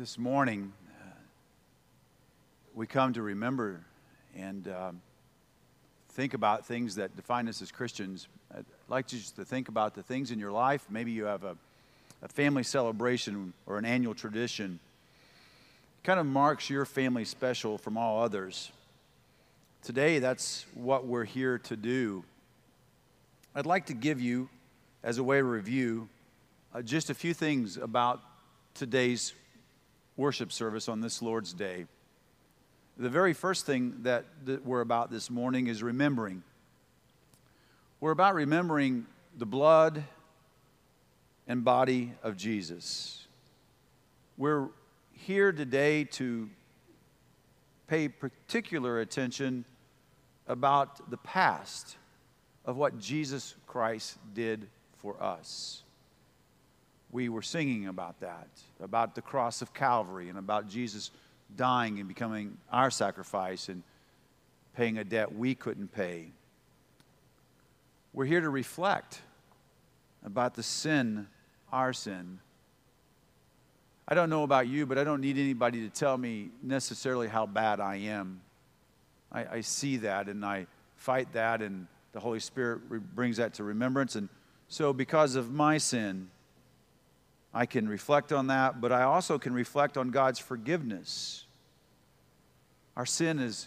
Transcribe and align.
this 0.00 0.16
morning, 0.16 0.72
uh, 0.98 1.10
we 2.74 2.86
come 2.86 3.12
to 3.12 3.20
remember 3.20 3.82
and 4.34 4.66
um, 4.68 5.02
think 6.12 6.32
about 6.32 6.64
things 6.64 6.94
that 6.94 7.14
define 7.16 7.46
us 7.48 7.60
as 7.60 7.70
Christians. 7.70 8.26
I'd 8.56 8.64
like 8.88 9.12
you 9.12 9.18
just 9.18 9.36
to 9.36 9.44
think 9.44 9.68
about 9.68 9.94
the 9.94 10.02
things 10.02 10.30
in 10.30 10.38
your 10.38 10.52
life. 10.52 10.86
Maybe 10.88 11.12
you 11.12 11.24
have 11.24 11.44
a, 11.44 11.54
a 12.22 12.28
family 12.28 12.62
celebration 12.62 13.52
or 13.66 13.76
an 13.76 13.84
annual 13.84 14.14
tradition. 14.14 14.80
It 16.02 16.06
kind 16.06 16.18
of 16.18 16.24
marks 16.24 16.70
your 16.70 16.86
family 16.86 17.26
special 17.26 17.76
from 17.76 17.98
all 17.98 18.22
others. 18.22 18.72
Today, 19.82 20.18
that's 20.18 20.64
what 20.72 21.04
we're 21.06 21.24
here 21.24 21.58
to 21.58 21.76
do. 21.76 22.24
I'd 23.54 23.66
like 23.66 23.84
to 23.86 23.94
give 23.94 24.18
you, 24.18 24.48
as 25.02 25.18
a 25.18 25.22
way 25.22 25.40
of 25.40 25.46
review, 25.46 26.08
uh, 26.74 26.80
just 26.80 27.10
a 27.10 27.14
few 27.14 27.34
things 27.34 27.76
about 27.76 28.22
today's 28.72 29.34
worship 30.20 30.52
service 30.52 30.86
on 30.86 31.00
this 31.00 31.22
Lord's 31.22 31.54
Day. 31.54 31.86
The 32.98 33.08
very 33.08 33.32
first 33.32 33.64
thing 33.64 33.94
that, 34.02 34.26
that 34.44 34.66
we're 34.66 34.82
about 34.82 35.10
this 35.10 35.30
morning 35.30 35.66
is 35.66 35.82
remembering. 35.82 36.42
We're 38.00 38.10
about 38.10 38.34
remembering 38.34 39.06
the 39.38 39.46
blood 39.46 40.04
and 41.48 41.64
body 41.64 42.12
of 42.22 42.36
Jesus. 42.36 43.26
We're 44.36 44.68
here 45.12 45.52
today 45.52 46.04
to 46.04 46.50
pay 47.86 48.08
particular 48.08 49.00
attention 49.00 49.64
about 50.46 51.10
the 51.10 51.16
past 51.16 51.96
of 52.66 52.76
what 52.76 52.98
Jesus 52.98 53.54
Christ 53.66 54.18
did 54.34 54.68
for 54.98 55.16
us 55.22 55.82
we 57.12 57.28
were 57.28 57.42
singing 57.42 57.88
about 57.88 58.20
that, 58.20 58.48
about 58.82 59.14
the 59.14 59.22
cross 59.22 59.62
of 59.62 59.74
Calvary 59.74 60.28
and 60.28 60.38
about 60.38 60.68
Jesus 60.68 61.10
dying 61.56 61.98
and 61.98 62.06
becoming 62.06 62.56
our 62.72 62.90
sacrifice 62.90 63.68
and 63.68 63.82
paying 64.76 64.98
a 64.98 65.04
debt 65.04 65.34
we 65.34 65.54
couldn't 65.54 65.92
pay. 65.92 66.28
We're 68.12 68.26
here 68.26 68.40
to 68.40 68.50
reflect 68.50 69.20
about 70.24 70.54
the 70.54 70.62
sin, 70.62 71.26
our 71.72 71.92
sin. 71.92 72.38
I 74.06 74.14
don't 74.14 74.30
know 74.30 74.42
about 74.42 74.66
you, 74.66 74.86
but 74.86 74.98
I 74.98 75.04
don't 75.04 75.20
need 75.20 75.38
anybody 75.38 75.88
to 75.88 75.88
tell 75.88 76.18
me 76.18 76.50
necessarily 76.62 77.28
how 77.28 77.46
bad 77.46 77.80
I 77.80 77.96
am. 77.96 78.40
I, 79.32 79.46
I 79.46 79.60
see 79.60 79.98
that 79.98 80.28
and 80.28 80.44
I 80.44 80.66
fight 80.96 81.32
that, 81.32 81.62
and 81.62 81.86
the 82.12 82.20
Holy 82.20 82.40
Spirit 82.40 82.80
brings 83.14 83.36
that 83.38 83.54
to 83.54 83.64
remembrance. 83.64 84.16
And 84.16 84.28
so, 84.68 84.92
because 84.92 85.36
of 85.36 85.52
my 85.52 85.78
sin, 85.78 86.28
I 87.52 87.66
can 87.66 87.88
reflect 87.88 88.32
on 88.32 88.46
that, 88.48 88.80
but 88.80 88.92
I 88.92 89.02
also 89.02 89.38
can 89.38 89.52
reflect 89.52 89.96
on 89.96 90.10
God's 90.10 90.38
forgiveness. 90.38 91.44
Our 92.96 93.06
sin 93.06 93.38
is 93.38 93.66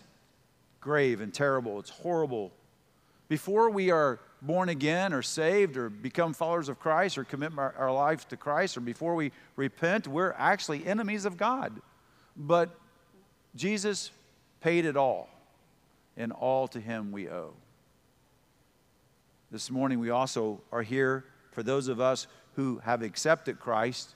grave 0.80 1.22
and 1.22 1.34
terrible, 1.34 1.80
it's 1.80 1.90
horrible. 1.90 2.52
Before 3.30 3.70
we 3.70 3.90
are 3.90 4.20
born 4.42 4.70
again 4.70 5.14
or 5.14 5.22
saved 5.22 5.78
or 5.78 5.90
become 5.90 6.34
followers 6.34 6.70
of 6.70 6.80
Christ 6.80 7.18
or 7.18 7.24
commit 7.24 7.58
our, 7.58 7.74
our 7.78 7.92
life 7.92 8.28
to 8.30 8.38
Christ 8.38 8.78
or 8.78 8.82
before 8.82 9.16
we 9.16 9.32
repent, 9.56 10.08
we're 10.08 10.34
actually 10.38 10.86
enemies 10.86 11.26
of 11.26 11.38
God. 11.38 11.82
But 12.36 12.70
Jesus 13.56 14.12
paid 14.62 14.86
it 14.86 14.98
all, 14.98 15.30
and 16.18 16.32
all 16.32 16.68
to 16.70 16.80
Him 16.80 17.12
we 17.12 17.30
owe. 17.30 17.54
This 19.52 19.70
morning, 19.70 20.00
we 20.00 20.10
also 20.10 20.62
are 20.72 20.82
here 20.82 21.26
for 21.52 21.62
those 21.62 21.88
of 21.88 22.00
us 22.00 22.28
who 22.56 22.80
have 22.84 23.02
accepted 23.02 23.60
Christ 23.60 24.16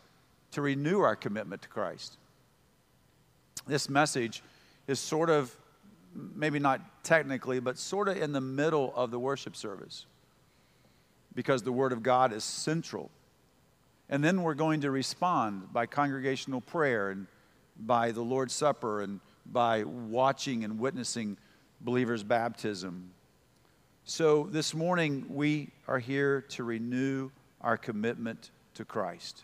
to 0.51 0.61
renew 0.61 1.01
our 1.01 1.15
commitment 1.15 1.61
to 1.63 1.67
Christ. 1.69 2.17
This 3.65 3.89
message 3.89 4.43
is 4.87 4.99
sort 4.99 5.29
of, 5.29 5.55
maybe 6.13 6.59
not 6.59 7.03
technically, 7.03 7.59
but 7.59 7.77
sort 7.77 8.07
of 8.07 8.17
in 8.17 8.31
the 8.31 8.41
middle 8.41 8.93
of 8.95 9.11
the 9.11 9.19
worship 9.19 9.55
service 9.55 10.05
because 11.35 11.61
the 11.61 11.71
Word 11.71 11.91
of 11.91 12.01
God 12.01 12.33
is 12.33 12.43
central. 12.43 13.11
And 14.09 14.23
then 14.23 14.41
we're 14.41 14.55
going 14.55 14.81
to 14.81 14.91
respond 14.91 15.71
by 15.73 15.85
congregational 15.85 16.61
prayer 16.61 17.11
and 17.11 17.27
by 17.77 18.11
the 18.11 18.21
Lord's 18.21 18.53
Supper 18.53 19.01
and 19.01 19.19
by 19.45 19.83
watching 19.83 20.63
and 20.63 20.79
witnessing 20.79 21.37
believers' 21.81 22.23
baptism. 22.23 23.11
So 24.05 24.47
this 24.49 24.73
morning, 24.73 25.25
we 25.29 25.69
are 25.87 25.99
here 25.99 26.41
to 26.49 26.63
renew 26.63 27.29
our 27.67 27.75
commitment 27.75 28.51
to 28.75 28.85
Christ. 28.85 29.43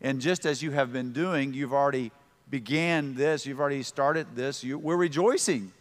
And 0.00 0.20
just 0.20 0.46
as 0.46 0.62
you 0.62 0.70
have 0.70 0.92
been 0.92 1.12
doing, 1.12 1.52
you've 1.52 1.72
already 1.72 2.12
began 2.48 3.16
this, 3.16 3.44
you've 3.44 3.58
already 3.58 3.82
started 3.82 4.36
this, 4.36 4.62
you, 4.62 4.78
we're 4.78 4.96
rejoicing. 4.96 5.72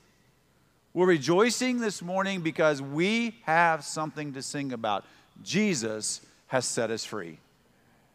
We're 0.96 1.06
rejoicing 1.06 1.80
this 1.80 2.02
morning 2.02 2.42
because 2.42 2.81
we 2.81 3.36
have 3.44 3.86
something 3.86 4.34
to 4.34 4.42
sing 4.42 4.74
about. 4.74 5.06
Jesus 5.44 6.22
has 6.47 6.66
set 6.66 6.90
us 6.90 7.06
free. 7.06 7.38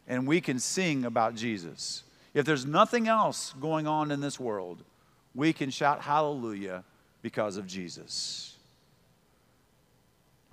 And 0.05 0.27
we 0.27 0.41
can 0.41 0.59
sing 0.59 1.05
about 1.05 1.33
Jesus. 1.33 2.03
If 2.33 2.45
there's 2.45 2.65
nothing 2.65 3.07
else 3.07 3.55
going 3.61 3.87
on 3.87 4.11
in 4.11 4.19
this 4.19 4.37
world, 4.37 4.83
we 5.33 5.53
can 5.53 5.69
shout 5.69 6.01
hallelujah 6.01 6.83
because 7.21 7.55
of 7.55 7.67
Jesus. 7.67 8.52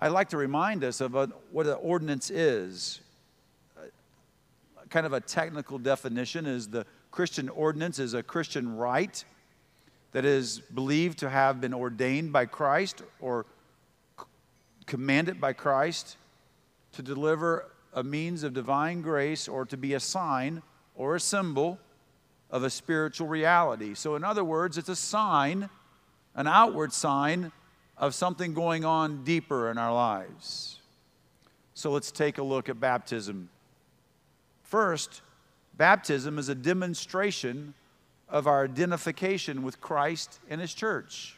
I'd 0.02 0.12
like 0.12 0.30
to 0.30 0.38
remind 0.38 0.82
us 0.82 1.02
of 1.02 1.12
what 1.12 1.66
an 1.66 1.76
ordinance 1.82 2.30
is. 2.30 3.00
kind 4.88 5.04
of 5.04 5.12
a 5.12 5.20
technical 5.20 5.78
definition 5.78 6.46
is 6.46 6.68
the 6.68 6.86
Christian 7.10 7.50
ordinance 7.50 7.98
is 7.98 8.14
a 8.14 8.22
Christian 8.22 8.76
rite 8.78 9.26
that 10.12 10.24
is 10.24 10.60
believed 10.60 11.18
to 11.18 11.28
have 11.28 11.60
been 11.60 11.74
ordained 11.74 12.32
by 12.32 12.46
Christ 12.46 13.02
or 13.20 13.44
commanded 14.86 15.38
by 15.38 15.52
Christ 15.52 16.16
to 16.92 17.02
deliver 17.02 17.66
a 17.92 18.02
means 18.02 18.42
of 18.42 18.54
divine 18.54 19.02
grace 19.02 19.48
or 19.48 19.66
to 19.66 19.76
be 19.76 19.92
a 19.92 20.00
sign 20.00 20.62
or 20.94 21.16
a 21.16 21.20
symbol 21.20 21.78
of 22.50 22.64
a 22.64 22.70
spiritual 22.70 23.28
reality. 23.28 23.92
So, 23.92 24.16
in 24.16 24.24
other 24.24 24.44
words, 24.44 24.78
it's 24.78 24.88
a 24.88 24.96
sign, 24.96 25.68
an 26.34 26.46
outward 26.46 26.94
sign 26.94 27.52
of 28.00 28.14
something 28.14 28.54
going 28.54 28.84
on 28.84 29.22
deeper 29.22 29.70
in 29.70 29.78
our 29.78 29.92
lives. 29.92 30.78
So 31.74 31.92
let's 31.92 32.10
take 32.10 32.38
a 32.38 32.42
look 32.42 32.68
at 32.68 32.80
baptism. 32.80 33.50
First, 34.62 35.20
baptism 35.76 36.38
is 36.38 36.48
a 36.48 36.54
demonstration 36.54 37.74
of 38.28 38.46
our 38.46 38.64
identification 38.64 39.62
with 39.62 39.80
Christ 39.80 40.40
and 40.48 40.60
His 40.60 40.72
church. 40.72 41.36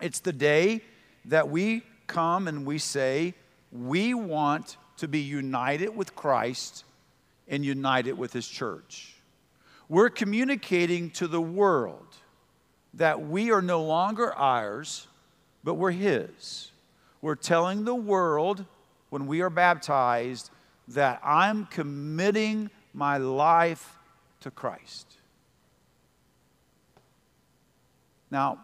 It's 0.00 0.18
the 0.20 0.32
day 0.32 0.82
that 1.26 1.48
we 1.48 1.84
come 2.08 2.48
and 2.48 2.66
we 2.66 2.78
say, 2.78 3.34
we 3.70 4.14
want 4.14 4.76
to 4.96 5.06
be 5.06 5.20
united 5.20 5.94
with 5.94 6.16
Christ 6.16 6.84
and 7.46 7.64
united 7.64 8.12
with 8.12 8.32
His 8.32 8.48
church. 8.48 9.14
We're 9.88 10.10
communicating 10.10 11.10
to 11.10 11.28
the 11.28 11.40
world 11.40 12.16
that 12.94 13.20
we 13.20 13.52
are 13.52 13.62
no 13.62 13.82
longer 13.82 14.34
ours, 14.34 15.06
but 15.66 15.74
we're 15.74 15.90
His. 15.90 16.70
We're 17.20 17.34
telling 17.34 17.84
the 17.84 17.94
world 17.94 18.64
when 19.10 19.26
we 19.26 19.40
are 19.40 19.50
baptized 19.50 20.48
that 20.86 21.20
I'm 21.24 21.66
committing 21.66 22.70
my 22.94 23.18
life 23.18 23.98
to 24.42 24.52
Christ. 24.52 25.16
Now, 28.30 28.60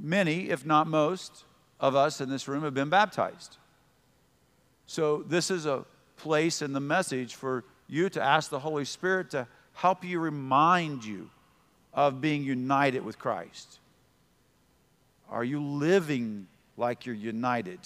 many, 0.00 0.48
if 0.48 0.64
not 0.64 0.86
most, 0.86 1.44
of 1.78 1.94
us 1.94 2.22
in 2.22 2.30
this 2.30 2.48
room 2.48 2.62
have 2.62 2.72
been 2.72 2.88
baptized. 2.88 3.58
So, 4.86 5.22
this 5.28 5.50
is 5.50 5.66
a 5.66 5.84
place 6.16 6.62
in 6.62 6.72
the 6.72 6.80
message 6.80 7.34
for 7.34 7.64
you 7.88 8.08
to 8.08 8.22
ask 8.22 8.48
the 8.48 8.60
Holy 8.60 8.86
Spirit 8.86 9.28
to 9.32 9.46
help 9.74 10.02
you 10.02 10.18
remind 10.18 11.04
you 11.04 11.28
of 11.92 12.22
being 12.22 12.42
united 12.42 13.04
with 13.04 13.18
Christ. 13.18 13.80
Are 15.32 15.42
you 15.42 15.64
living 15.64 16.46
like 16.76 17.06
you're 17.06 17.14
united 17.14 17.80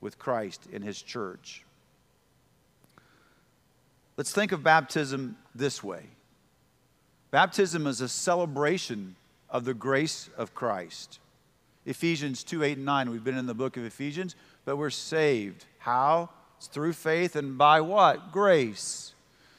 with 0.00 0.18
Christ 0.18 0.66
in 0.72 0.82
His 0.82 1.00
church? 1.00 1.64
Let's 4.16 4.32
think 4.32 4.50
of 4.50 4.64
baptism 4.64 5.36
this 5.54 5.82
way 5.82 6.02
baptism 7.30 7.86
is 7.86 8.00
a 8.00 8.08
celebration 8.08 9.14
of 9.48 9.64
the 9.64 9.74
grace 9.74 10.28
of 10.36 10.54
Christ. 10.54 11.20
Ephesians 11.86 12.42
2 12.42 12.64
8 12.64 12.76
and 12.78 12.86
9. 12.86 13.10
We've 13.10 13.24
been 13.24 13.38
in 13.38 13.46
the 13.46 13.54
book 13.54 13.76
of 13.76 13.84
Ephesians, 13.84 14.34
but 14.64 14.76
we're 14.76 14.90
saved. 14.90 15.66
How? 15.78 16.30
It's 16.56 16.66
through 16.66 16.94
faith 16.94 17.36
and 17.36 17.56
by 17.56 17.80
what? 17.80 18.32
Grace. 18.32 19.14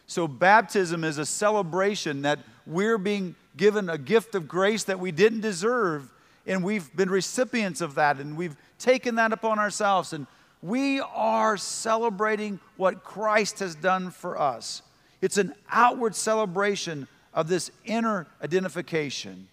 So, 0.07 0.27
baptism 0.27 1.06
is 1.06 1.18
a 1.18 1.25
celebration 1.25 2.24
that 2.24 2.39
we're 2.68 2.97
being 2.97 3.35
given 3.56 3.89
a 3.89 3.97
gift 3.97 4.35
of 4.35 4.47
grace 4.47 4.83
that 4.83 5.00
we 5.00 5.12
didn't 5.13 5.42
deserve 5.42 6.12
and 6.45 6.63
we've 6.63 6.95
been 6.95 7.09
recipients 7.09 7.81
of 7.81 7.95
that, 7.95 8.18
and 8.18 8.38
we've 8.38 8.56
taken 8.77 9.15
that 9.15 9.33
upon 9.33 9.59
ourselves. 9.59 10.13
And 10.13 10.27
we 10.62 11.00
are 11.00 11.57
celebrating 11.57 12.59
what 12.77 13.03
Christ 13.03 13.59
has 13.59 13.75
done 13.75 14.12
for 14.12 14.39
us. 14.39 14.81
It's 15.21 15.38
an 15.38 15.53
outward 15.69 16.15
celebration 16.15 17.07
of 17.33 17.47
this 17.47 17.71
inner 17.86 18.27
identification. 18.44 19.47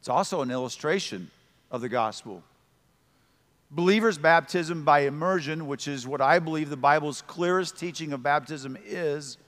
It's 0.00 0.08
also 0.08 0.42
an 0.42 0.50
illustration 0.50 1.30
of 1.70 1.80
the 1.80 1.88
gospel. 1.88 2.42
Believers' 3.70 4.18
baptism 4.18 4.84
by 4.84 5.00
immersion, 5.00 5.66
which 5.66 5.88
is 5.88 6.06
what 6.06 6.20
I 6.20 6.38
believe 6.38 6.70
the 6.70 6.76
Bible's 6.76 7.22
clearest 7.22 7.76
teaching 7.76 8.12
of 8.12 8.22
baptism 8.22 8.76
is, 8.84 9.38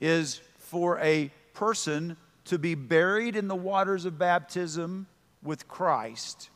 is 0.00 0.40
for 0.58 0.98
a 0.98 1.30
person 1.52 2.16
to 2.46 2.58
be 2.58 2.74
buried 2.74 3.36
in 3.36 3.46
the 3.46 3.54
waters 3.54 4.06
of 4.06 4.18
baptism 4.18 5.06
with 5.42 5.68
Christ 5.68 6.50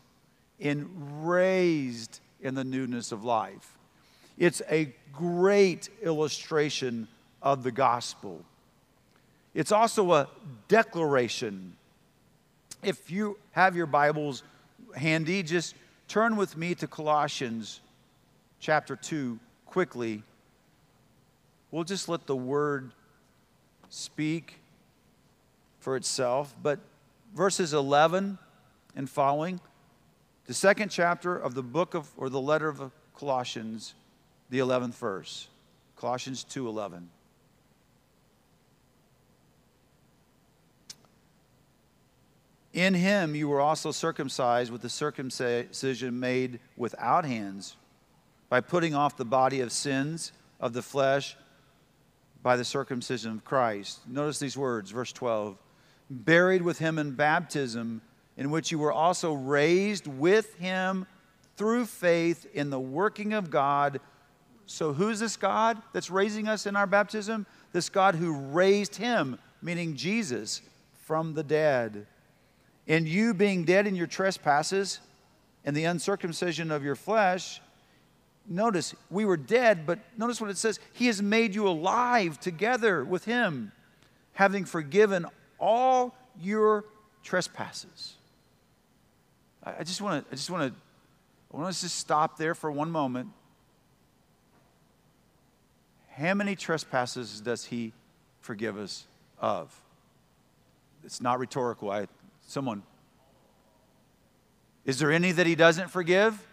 and 0.60 1.26
raised 1.26 2.20
in 2.40 2.54
the 2.54 2.64
newness 2.64 3.12
of 3.12 3.24
life. 3.24 3.76
It's 4.38 4.62
a 4.70 4.94
great 5.12 5.88
illustration 6.02 7.08
of 7.42 7.62
the 7.62 7.72
gospel. 7.72 8.44
It's 9.54 9.72
also 9.72 10.12
a 10.12 10.28
declaration. 10.68 11.76
If 12.82 13.10
you 13.10 13.38
have 13.52 13.76
your 13.76 13.86
Bibles 13.86 14.42
handy, 14.96 15.42
just 15.42 15.74
turn 16.08 16.36
with 16.36 16.56
me 16.56 16.74
to 16.76 16.86
Colossians 16.86 17.80
chapter 18.58 18.96
2 18.96 19.38
quickly. 19.66 20.22
We'll 21.70 21.84
just 21.84 22.08
let 22.08 22.26
the 22.26 22.36
word 22.36 22.92
speak 23.88 24.60
for 25.80 25.96
itself. 25.96 26.54
But 26.62 26.80
verses 27.34 27.72
11 27.72 28.38
and 28.96 29.08
following, 29.08 29.60
the 30.46 30.54
second 30.54 30.90
chapter 30.90 31.36
of 31.36 31.54
the 31.54 31.62
book 31.62 31.94
of, 31.94 32.10
or 32.16 32.28
the 32.28 32.40
letter 32.40 32.68
of 32.68 32.92
Colossians, 33.16 33.94
the 34.50 34.58
11th 34.58 34.94
verse. 34.94 35.48
Colossians 35.96 36.44
2:11. 36.44 37.08
In 42.72 42.94
him 42.94 43.34
you 43.36 43.48
were 43.48 43.60
also 43.60 43.92
circumcised 43.92 44.72
with 44.72 44.82
the 44.82 44.88
circumcision 44.88 46.18
made 46.18 46.58
without 46.76 47.24
hands, 47.24 47.76
by 48.48 48.60
putting 48.60 48.94
off 48.94 49.16
the 49.16 49.24
body 49.24 49.60
of 49.60 49.72
sins 49.72 50.32
of 50.60 50.72
the 50.72 50.82
flesh 50.82 51.36
by 52.42 52.56
the 52.56 52.64
circumcision 52.64 53.32
of 53.32 53.44
Christ. 53.44 54.00
Notice 54.06 54.38
these 54.38 54.56
words, 54.56 54.90
verse 54.90 55.12
12. 55.12 55.56
Buried 56.10 56.62
with 56.62 56.78
him 56.78 56.98
in 56.98 57.12
baptism, 57.12 58.02
in 58.36 58.50
which 58.50 58.70
you 58.70 58.78
were 58.78 58.92
also 58.92 59.32
raised 59.32 60.06
with 60.06 60.54
him 60.56 61.06
through 61.56 61.86
faith 61.86 62.46
in 62.52 62.70
the 62.70 62.80
working 62.80 63.32
of 63.32 63.50
God. 63.50 64.00
So, 64.66 64.92
who's 64.92 65.20
this 65.20 65.36
God 65.36 65.80
that's 65.92 66.10
raising 66.10 66.48
us 66.48 66.66
in 66.66 66.74
our 66.74 66.86
baptism? 66.86 67.46
This 67.72 67.88
God 67.88 68.14
who 68.14 68.32
raised 68.32 68.96
him, 68.96 69.38
meaning 69.62 69.94
Jesus, 69.94 70.62
from 71.04 71.34
the 71.34 71.42
dead. 71.42 72.06
And 72.86 73.08
you 73.08 73.34
being 73.34 73.64
dead 73.64 73.86
in 73.86 73.94
your 73.94 74.06
trespasses 74.06 75.00
and 75.64 75.76
the 75.76 75.84
uncircumcision 75.84 76.70
of 76.70 76.82
your 76.82 76.94
flesh, 76.94 77.60
notice 78.46 78.94
we 79.10 79.24
were 79.24 79.36
dead, 79.36 79.86
but 79.86 79.98
notice 80.18 80.40
what 80.40 80.50
it 80.50 80.56
says 80.56 80.80
He 80.92 81.06
has 81.06 81.22
made 81.22 81.54
you 81.54 81.68
alive 81.68 82.40
together 82.40 83.04
with 83.04 83.24
Him, 83.24 83.72
having 84.32 84.64
forgiven 84.64 85.26
all 85.58 86.14
your 86.40 86.84
trespasses. 87.22 88.16
I 89.64 89.82
just 89.82 90.02
want 90.02 90.24
to, 90.24 90.32
I 90.32 90.36
just 90.36 90.50
want 90.50 90.72
to, 90.72 90.80
I 91.52 91.56
want 91.56 91.68
us 91.68 91.80
to 91.80 91.88
stop 91.88 92.36
there 92.36 92.54
for 92.54 92.70
one 92.70 92.90
moment. 92.90 93.30
How 96.10 96.34
many 96.34 96.54
trespasses 96.54 97.40
does 97.40 97.64
He 97.64 97.92
forgive 98.40 98.76
us 98.76 99.06
of? 99.40 99.74
It's 101.02 101.20
not 101.20 101.38
rhetorical. 101.38 101.90
I, 101.90 102.06
someone. 102.46 102.82
Is 104.84 104.98
there 104.98 105.10
any 105.10 105.32
that 105.32 105.46
He 105.46 105.54
doesn't 105.54 105.90
forgive? 105.90 106.46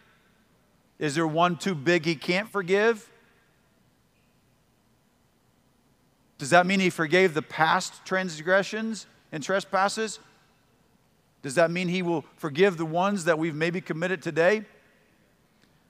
Is 0.97 1.15
there 1.15 1.27
one 1.27 1.57
too 1.57 1.75
big 1.75 2.05
He 2.05 2.15
can't 2.15 2.47
forgive? 2.47 3.09
Does 6.37 6.51
that 6.51 6.65
mean 6.65 6.79
He 6.79 6.89
forgave 6.89 7.33
the 7.33 7.41
past 7.41 8.05
transgressions 8.05 9.05
and 9.31 9.43
trespasses? 9.43 10.19
Does 11.41 11.55
that 11.55 11.71
mean 11.71 11.88
He 11.88 12.01
will 12.01 12.25
forgive 12.38 12.77
the 12.77 12.85
ones 12.85 13.25
that 13.25 13.39
we've 13.39 13.55
maybe 13.55 13.81
committed 13.81 14.21
today? 14.21 14.65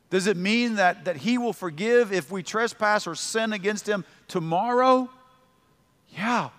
Does 0.09 0.27
it 0.27 0.37
mean 0.37 0.75
that, 0.75 1.05
that 1.05 1.17
He 1.17 1.37
will 1.37 1.53
forgive 1.53 2.13
if 2.13 2.31
we 2.31 2.43
trespass 2.43 3.07
or 3.07 3.15
sin 3.15 3.53
against 3.53 3.87
Him 3.87 4.05
tomorrow? 4.27 5.09
Yeah. 6.09 6.49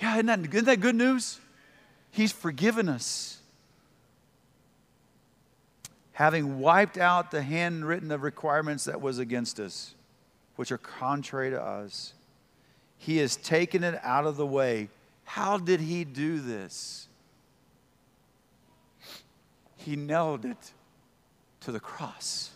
Yeah, 0.00 0.14
isn't 0.14 0.26
that, 0.26 0.40
isn't 0.40 0.64
that 0.66 0.80
good 0.80 0.94
news? 0.94 1.40
He's 2.10 2.32
forgiven 2.32 2.88
us. 2.88 3.38
Having 6.12 6.58
wiped 6.58 6.98
out 6.98 7.30
the 7.30 7.42
handwritten 7.42 8.10
of 8.10 8.22
requirements 8.22 8.84
that 8.84 9.00
was 9.00 9.18
against 9.18 9.60
us, 9.60 9.94
which 10.56 10.72
are 10.72 10.78
contrary 10.78 11.50
to 11.50 11.62
us, 11.62 12.12
He 12.96 13.18
has 13.18 13.36
taken 13.36 13.84
it 13.84 13.98
out 14.02 14.26
of 14.26 14.36
the 14.36 14.46
way. 14.46 14.88
How 15.24 15.58
did 15.58 15.80
He 15.80 16.04
do 16.04 16.40
this? 16.40 17.07
He 19.88 19.96
nailed 19.96 20.44
it 20.44 20.74
to 21.60 21.72
the 21.72 21.80
cross. 21.80 22.50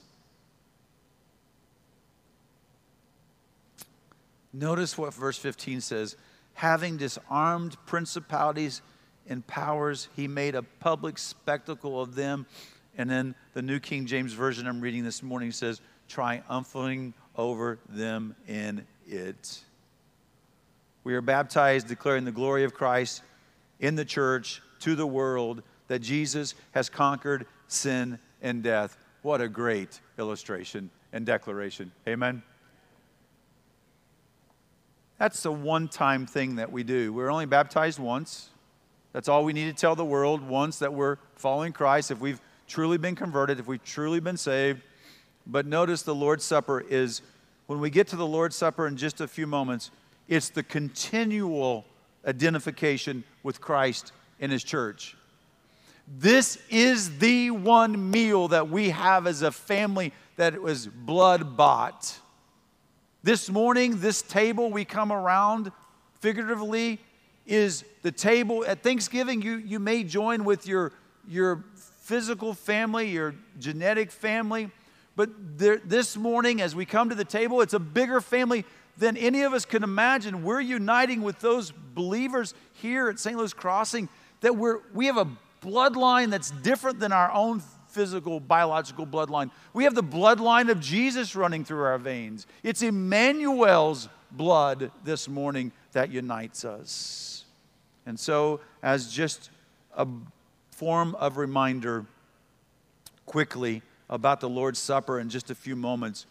Notice 4.52 4.98
what 4.98 5.14
verse 5.14 5.38
15 5.38 5.80
says 5.80 6.16
having 6.52 6.98
disarmed 6.98 7.78
principalities 7.86 8.82
and 9.26 9.46
powers, 9.46 10.10
he 10.14 10.28
made 10.28 10.54
a 10.54 10.62
public 10.62 11.16
spectacle 11.16 12.02
of 12.02 12.14
them. 12.14 12.44
And 12.98 13.08
then 13.08 13.34
the 13.54 13.62
New 13.62 13.80
King 13.80 14.04
James 14.04 14.34
Version 14.34 14.66
I'm 14.66 14.82
reading 14.82 15.02
this 15.02 15.22
morning 15.22 15.52
says, 15.52 15.80
triumphing 16.08 17.14
over 17.34 17.78
them 17.88 18.36
in 18.46 18.86
it. 19.08 19.62
We 21.02 21.14
are 21.14 21.22
baptized 21.22 21.88
declaring 21.88 22.26
the 22.26 22.32
glory 22.32 22.64
of 22.64 22.74
Christ 22.74 23.22
in 23.80 23.94
the 23.94 24.04
church 24.04 24.60
to 24.80 24.94
the 24.94 25.06
world 25.06 25.62
that 25.92 26.00
Jesus 26.00 26.54
has 26.70 26.88
conquered 26.88 27.44
sin 27.68 28.18
and 28.40 28.62
death. 28.62 28.96
What 29.20 29.42
a 29.42 29.48
great 29.48 30.00
illustration 30.18 30.88
and 31.12 31.26
declaration. 31.26 31.92
Amen. 32.08 32.42
That's 35.18 35.42
the 35.42 35.52
one 35.52 35.88
time 35.88 36.24
thing 36.24 36.56
that 36.56 36.72
we 36.72 36.82
do. 36.82 37.12
We're 37.12 37.28
only 37.28 37.44
baptized 37.44 37.98
once. 37.98 38.48
That's 39.12 39.28
all 39.28 39.44
we 39.44 39.52
need 39.52 39.66
to 39.66 39.78
tell 39.78 39.94
the 39.94 40.02
world 40.02 40.40
once 40.40 40.78
that 40.78 40.94
we're 40.94 41.18
following 41.34 41.74
Christ, 41.74 42.10
if 42.10 42.20
we've 42.20 42.40
truly 42.66 42.96
been 42.96 43.14
converted, 43.14 43.60
if 43.60 43.66
we've 43.66 43.84
truly 43.84 44.18
been 44.18 44.38
saved. 44.38 44.80
But 45.46 45.66
notice 45.66 46.00
the 46.00 46.14
Lord's 46.14 46.42
Supper 46.42 46.80
is, 46.80 47.20
when 47.66 47.80
we 47.80 47.90
get 47.90 48.06
to 48.08 48.16
the 48.16 48.26
Lord's 48.26 48.56
Supper 48.56 48.86
in 48.86 48.96
just 48.96 49.20
a 49.20 49.28
few 49.28 49.46
moments, 49.46 49.90
it's 50.26 50.48
the 50.48 50.62
continual 50.62 51.84
identification 52.26 53.24
with 53.42 53.60
Christ 53.60 54.12
and 54.40 54.50
His 54.50 54.64
church. 54.64 55.18
This 56.06 56.58
is 56.68 57.18
the 57.18 57.50
one 57.50 58.10
meal 58.10 58.48
that 58.48 58.68
we 58.68 58.90
have 58.90 59.26
as 59.26 59.42
a 59.42 59.52
family 59.52 60.12
that 60.36 60.60
was 60.60 60.86
blood 60.86 61.56
bought. 61.56 62.18
This 63.22 63.48
morning, 63.48 64.00
this 64.00 64.22
table 64.22 64.70
we 64.70 64.84
come 64.84 65.12
around 65.12 65.70
figuratively 66.20 66.98
is 67.46 67.84
the 68.02 68.12
table 68.12 68.64
at 68.66 68.82
Thanksgiving. 68.82 69.42
You, 69.42 69.56
you 69.56 69.78
may 69.78 70.04
join 70.04 70.44
with 70.44 70.66
your, 70.66 70.92
your 71.28 71.64
physical 72.02 72.54
family, 72.54 73.10
your 73.10 73.34
genetic 73.58 74.10
family, 74.10 74.70
but 75.14 75.30
there, 75.58 75.78
this 75.84 76.16
morning, 76.16 76.60
as 76.60 76.74
we 76.74 76.86
come 76.86 77.10
to 77.10 77.14
the 77.14 77.24
table, 77.24 77.60
it's 77.60 77.74
a 77.74 77.78
bigger 77.78 78.20
family 78.20 78.64
than 78.96 79.16
any 79.16 79.42
of 79.42 79.52
us 79.52 79.64
can 79.64 79.82
imagine. 79.82 80.42
We're 80.42 80.60
uniting 80.60 81.22
with 81.22 81.40
those 81.40 81.70
believers 81.70 82.54
here 82.72 83.08
at 83.08 83.18
St. 83.18 83.36
Louis 83.36 83.52
Crossing 83.52 84.08
that 84.40 84.56
we're, 84.56 84.80
we 84.92 85.06
have 85.06 85.16
a 85.16 85.28
bloodline 85.62 86.30
that's 86.30 86.50
different 86.50 87.00
than 87.00 87.12
our 87.12 87.32
own 87.32 87.62
physical, 87.88 88.40
biological 88.40 89.06
bloodline. 89.06 89.50
We 89.74 89.84
have 89.84 89.94
the 89.94 90.02
bloodline 90.02 90.70
of 90.70 90.80
Jesus 90.80 91.36
running 91.36 91.64
through 91.64 91.84
our 91.84 91.98
veins. 91.98 92.46
It's 92.62 92.82
Emmanuel's 92.82 94.08
blood 94.30 94.90
this 95.04 95.28
morning 95.28 95.72
that 95.92 96.10
unites 96.10 96.64
us. 96.64 97.44
And 98.06 98.18
so, 98.18 98.60
as 98.82 99.12
just 99.12 99.50
a 99.96 100.06
form 100.70 101.14
of 101.16 101.36
reminder, 101.36 102.06
quickly 103.26 103.82
about 104.10 104.40
the 104.40 104.48
Lord's 104.48 104.78
Supper 104.78 105.20
in 105.20 105.28
just 105.28 105.50
a 105.50 105.54
few 105.54 105.76
moments, 105.76 106.26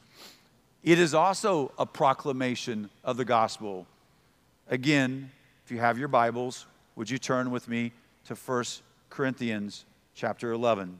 it 0.84 1.00
is 1.00 1.14
also 1.14 1.72
a 1.78 1.86
proclamation 1.86 2.90
of 3.04 3.18
the 3.18 3.26
gospel. 3.26 3.86
Again, 4.68 5.32
if 5.64 5.72
you 5.72 5.78
have 5.78 5.98
your 5.98 6.08
Bibles, 6.08 6.66
would 6.96 7.10
you 7.10 7.18
turn 7.18 7.52
with 7.52 7.68
me 7.68 7.92
to 8.26 8.36
1 8.36 8.64
Corinthians 9.12 9.86
chapter 10.16 10.54
11. 10.54 10.98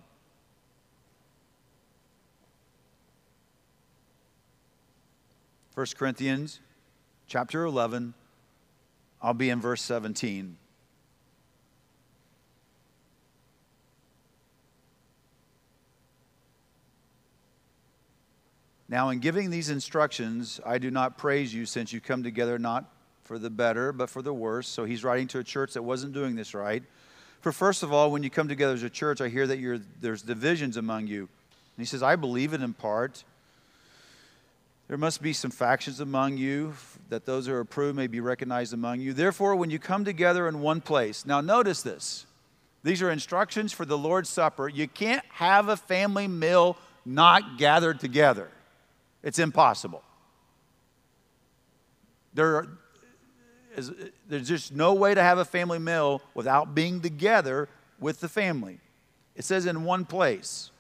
First 5.74 5.98
Corinthians 5.98 6.60
chapter 7.28 7.64
11. 7.64 8.14
I'll 9.22 9.34
be 9.34 9.50
in 9.50 9.62
verse 9.62 9.82
17. 9.82 10.58
Now, 18.90 19.08
in 19.08 19.20
giving 19.20 19.52
these 19.52 19.70
instructions, 19.70 20.60
I 20.66 20.80
do 20.80 20.92
not 20.92 21.18
praise 21.18 21.54
you 21.54 21.66
since 21.66 21.94
you 21.94 22.02
come 22.02 22.24
together 22.24 22.60
not 22.60 22.92
for 23.24 23.40
the 23.40 23.50
better, 23.50 23.94
but 23.94 24.10
for 24.10 24.22
the 24.22 24.34
worse. 24.34 24.68
So 24.68 24.84
he's 24.84 25.06
writing 25.06 25.28
to 25.30 25.40
a 25.40 25.44
church 25.46 25.76
that 25.76 25.84
wasn't 25.84 26.12
doing 26.12 26.36
this 26.36 26.54
right. 26.54 26.84
For 27.42 27.52
first 27.52 27.84
of 27.84 27.92
all, 27.92 28.12
when 28.12 28.24
you 28.24 28.30
come 28.30 28.48
together 28.48 28.74
as 28.74 28.84
a 28.84 28.90
church, 28.90 29.20
I 29.20 29.28
hear 29.28 29.48
that 29.48 29.82
there's 30.00 30.22
divisions 30.22 30.78
among 30.78 31.08
you. 31.08 31.22
And 31.22 31.80
he 31.80 31.86
says, 31.86 32.04
I 32.04 32.16
believe 32.16 32.54
it 32.54 32.62
in 32.62 32.74
part. 32.74 33.24
There 34.88 34.98
must 34.98 35.22
be 35.22 35.34
some 35.34 35.52
factions 35.52 36.00
among 36.00 36.38
you, 36.38 36.76
that 37.10 37.26
those 37.26 37.48
who 37.48 37.54
are 37.54 37.62
approved 37.62 37.96
may 37.96 38.08
be 38.08 38.20
recognized 38.20 38.74
among 38.74 39.00
you. 39.00 39.14
Therefore, 39.14 39.56
when 39.56 39.70
you 39.70 39.80
come 39.80 40.06
together 40.06 40.48
in 40.48 40.60
one 40.60 40.82
place, 40.82 41.26
now 41.26 41.42
notice 41.42 41.82
this. 41.82 42.26
These 42.84 43.02
are 43.02 43.10
instructions 43.10 43.72
for 43.72 43.86
the 43.86 43.98
Lord's 43.98 44.30
Supper. 44.30 44.68
You 44.68 44.88
can't 44.88 45.24
have 45.30 45.70
a 45.70 45.78
family 45.78 46.28
meal 46.28 46.78
not 47.06 47.58
gathered 47.58 48.00
together. 48.00 48.50
It's 49.24 49.40
impossible. 49.40 50.04
There 52.34 52.68
is, 53.76 53.92
there's 54.28 54.48
just 54.48 54.74
no 54.74 54.94
way 54.94 55.14
to 55.14 55.22
have 55.22 55.38
a 55.38 55.46
family 55.46 55.80
meal 55.80 56.22
without 56.34 56.76
being 56.76 57.02
together 57.02 57.70
with 58.00 58.20
the 58.20 58.30
family. 58.30 58.80
It 59.36 59.46
says 59.46 59.66
in 59.66 59.84
one 59.84 60.06
place. 60.06 60.72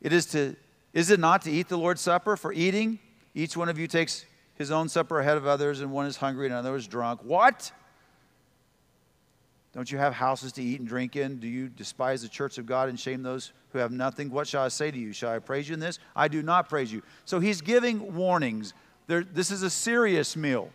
It 0.00 0.12
is 0.12 0.26
to 0.26 0.56
is 0.92 1.10
it 1.10 1.20
not 1.20 1.42
to 1.42 1.50
eat 1.50 1.68
the 1.68 1.78
Lord's 1.78 2.00
Supper 2.00 2.36
for 2.36 2.52
eating? 2.52 2.98
Each 3.34 3.56
one 3.56 3.68
of 3.68 3.78
you 3.78 3.86
takes 3.86 4.24
his 4.56 4.70
own 4.70 4.88
supper 4.88 5.20
ahead 5.20 5.36
of 5.36 5.46
others, 5.46 5.80
and 5.80 5.92
one 5.92 6.06
is 6.06 6.16
hungry 6.16 6.46
and 6.46 6.52
another 6.52 6.74
is 6.74 6.86
drunk. 6.86 7.20
What? 7.22 7.70
Don't 9.72 9.90
you 9.90 9.98
have 9.98 10.12
houses 10.12 10.52
to 10.54 10.62
eat 10.62 10.80
and 10.80 10.88
drink 10.88 11.14
in? 11.14 11.38
Do 11.38 11.46
you 11.46 11.68
despise 11.68 12.22
the 12.22 12.28
church 12.28 12.58
of 12.58 12.66
God 12.66 12.88
and 12.88 12.98
shame 12.98 13.22
those 13.22 13.52
who 13.72 13.78
have 13.78 13.92
nothing? 13.92 14.30
What 14.30 14.48
shall 14.48 14.64
I 14.64 14.68
say 14.68 14.90
to 14.90 14.98
you? 14.98 15.12
Shall 15.12 15.30
I 15.30 15.38
praise 15.38 15.68
you 15.68 15.74
in 15.74 15.80
this? 15.80 16.00
I 16.16 16.26
do 16.26 16.42
not 16.42 16.68
praise 16.68 16.92
you. 16.92 17.02
So 17.24 17.38
he's 17.38 17.60
giving 17.60 18.16
warnings. 18.16 18.74
There, 19.06 19.22
this 19.22 19.52
is 19.52 19.62
a 19.62 19.70
serious 19.70 20.36
meal. 20.36 20.70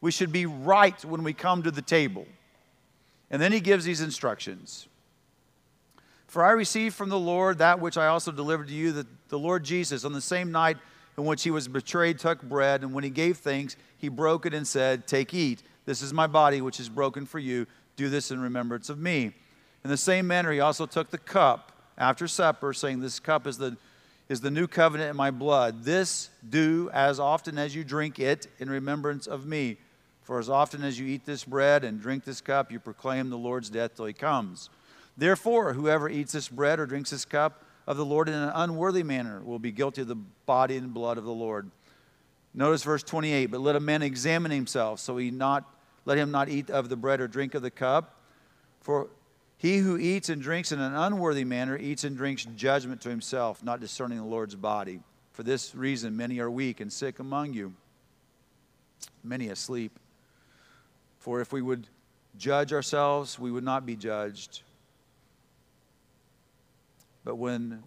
We 0.00 0.10
should 0.10 0.32
be 0.32 0.46
right 0.46 1.04
when 1.04 1.22
we 1.22 1.32
come 1.32 1.62
to 1.62 1.70
the 1.70 1.82
table. 1.82 2.26
And 3.30 3.40
then 3.40 3.52
he 3.52 3.60
gives 3.60 3.84
these 3.84 4.00
instructions. 4.00 4.88
For 6.26 6.44
I 6.44 6.52
received 6.52 6.94
from 6.94 7.08
the 7.08 7.18
Lord 7.18 7.58
that 7.58 7.80
which 7.80 7.96
I 7.96 8.06
also 8.06 8.32
delivered 8.32 8.68
to 8.68 8.74
you, 8.74 8.92
that 8.92 9.06
the 9.28 9.38
Lord 9.38 9.64
Jesus, 9.64 10.04
on 10.04 10.12
the 10.12 10.20
same 10.20 10.52
night 10.52 10.76
in 11.18 11.24
which 11.24 11.42
he 11.42 11.50
was 11.50 11.68
betrayed, 11.68 12.18
took 12.18 12.40
bread, 12.42 12.82
and 12.82 12.92
when 12.92 13.04
he 13.04 13.10
gave 13.10 13.38
thanks, 13.38 13.76
he 13.98 14.08
broke 14.08 14.46
it 14.46 14.54
and 14.54 14.66
said, 14.66 15.06
Take, 15.06 15.34
eat. 15.34 15.62
This 15.86 16.02
is 16.02 16.12
my 16.12 16.26
body, 16.26 16.60
which 16.60 16.78
is 16.78 16.88
broken 16.88 17.26
for 17.26 17.38
you. 17.38 17.66
Do 17.96 18.08
this 18.08 18.30
in 18.30 18.40
remembrance 18.40 18.88
of 18.88 18.98
me. 18.98 19.32
In 19.82 19.90
the 19.90 19.96
same 19.96 20.26
manner, 20.26 20.52
he 20.52 20.60
also 20.60 20.86
took 20.86 21.10
the 21.10 21.18
cup 21.18 21.72
after 21.98 22.28
supper, 22.28 22.72
saying, 22.72 23.00
This 23.00 23.18
cup 23.18 23.46
is 23.46 23.58
the, 23.58 23.76
is 24.28 24.40
the 24.40 24.50
new 24.50 24.66
covenant 24.66 25.10
in 25.10 25.16
my 25.16 25.30
blood. 25.30 25.82
This 25.82 26.30
do 26.48 26.90
as 26.92 27.18
often 27.18 27.58
as 27.58 27.74
you 27.74 27.82
drink 27.82 28.18
it 28.18 28.46
in 28.58 28.70
remembrance 28.70 29.26
of 29.26 29.46
me. 29.46 29.78
For 30.30 30.38
as 30.38 30.48
often 30.48 30.84
as 30.84 30.96
you 30.96 31.08
eat 31.08 31.24
this 31.24 31.42
bread 31.42 31.82
and 31.82 32.00
drink 32.00 32.22
this 32.22 32.40
cup, 32.40 32.70
you 32.70 32.78
proclaim 32.78 33.30
the 33.30 33.36
Lord's 33.36 33.68
death 33.68 33.96
till 33.96 34.04
he 34.04 34.12
comes. 34.12 34.70
Therefore, 35.16 35.72
whoever 35.72 36.08
eats 36.08 36.30
this 36.30 36.48
bread 36.48 36.78
or 36.78 36.86
drinks 36.86 37.10
this 37.10 37.24
cup 37.24 37.64
of 37.84 37.96
the 37.96 38.04
Lord 38.04 38.28
in 38.28 38.36
an 38.36 38.52
unworthy 38.54 39.02
manner 39.02 39.42
will 39.42 39.58
be 39.58 39.72
guilty 39.72 40.02
of 40.02 40.06
the 40.06 40.14
body 40.46 40.76
and 40.76 40.94
blood 40.94 41.18
of 41.18 41.24
the 41.24 41.32
Lord. 41.32 41.68
Notice 42.54 42.84
verse 42.84 43.02
28 43.02 43.46
But 43.46 43.60
let 43.60 43.74
a 43.74 43.80
man 43.80 44.02
examine 44.02 44.52
himself, 44.52 45.00
so 45.00 45.16
he 45.16 45.32
not 45.32 45.64
let 46.04 46.16
him 46.16 46.30
not 46.30 46.48
eat 46.48 46.70
of 46.70 46.90
the 46.90 46.96
bread 46.96 47.20
or 47.20 47.26
drink 47.26 47.56
of 47.56 47.62
the 47.62 47.70
cup. 47.72 48.14
For 48.82 49.08
he 49.56 49.78
who 49.78 49.98
eats 49.98 50.28
and 50.28 50.40
drinks 50.40 50.70
in 50.70 50.78
an 50.78 50.94
unworthy 50.94 51.42
manner 51.42 51.76
eats 51.76 52.04
and 52.04 52.16
drinks 52.16 52.44
judgment 52.54 53.00
to 53.00 53.08
himself, 53.08 53.64
not 53.64 53.80
discerning 53.80 54.18
the 54.18 54.24
Lord's 54.24 54.54
body. 54.54 55.00
For 55.32 55.42
this 55.42 55.74
reason, 55.74 56.16
many 56.16 56.38
are 56.38 56.48
weak 56.48 56.78
and 56.78 56.92
sick 56.92 57.18
among 57.18 57.52
you, 57.52 57.74
many 59.24 59.48
asleep. 59.48 59.98
For 61.20 61.40
if 61.40 61.52
we 61.52 61.62
would 61.62 61.86
judge 62.36 62.72
ourselves, 62.72 63.38
we 63.38 63.50
would 63.50 63.64
not 63.64 63.86
be 63.86 63.94
judged. 63.94 64.62
But 67.24 67.36
when 67.36 67.82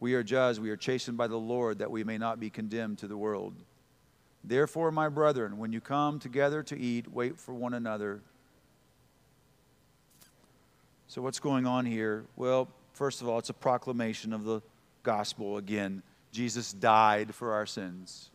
we 0.00 0.14
are 0.14 0.22
judged, 0.22 0.60
we 0.60 0.70
are 0.70 0.76
chastened 0.76 1.16
by 1.16 1.26
the 1.26 1.38
Lord, 1.38 1.78
that 1.78 1.90
we 1.90 2.04
may 2.04 2.18
not 2.18 2.38
be 2.38 2.50
condemned 2.50 2.98
to 2.98 3.08
the 3.08 3.16
world. 3.16 3.54
Therefore, 4.44 4.90
my 4.90 5.08
brethren, 5.08 5.58
when 5.58 5.72
you 5.72 5.80
come 5.80 6.18
together 6.18 6.62
to 6.64 6.78
eat, 6.78 7.10
wait 7.10 7.38
for 7.38 7.54
one 7.54 7.74
another. 7.74 8.20
So, 11.08 11.22
what's 11.22 11.40
going 11.40 11.66
on 11.66 11.86
here? 11.86 12.26
Well, 12.36 12.68
first 12.92 13.22
of 13.22 13.28
all, 13.28 13.38
it's 13.38 13.50
a 13.50 13.54
proclamation 13.54 14.32
of 14.32 14.44
the 14.44 14.60
gospel 15.02 15.56
again. 15.56 16.02
Jesus 16.32 16.72
died 16.72 17.34
for 17.34 17.54
our 17.54 17.64
sins. 17.66 18.30